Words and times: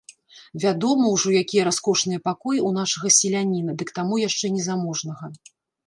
Вядома 0.63 1.11
ўжо, 1.15 1.33
якія 1.41 1.67
раскошныя 1.69 2.19
пакоі 2.29 2.57
ў 2.67 2.75
нашага 2.81 3.07
селяніна, 3.21 3.71
ды 3.79 3.83
к 3.95 3.99
таму 4.01 4.15
яшчэ 4.27 4.57
незаможнага. 4.59 5.35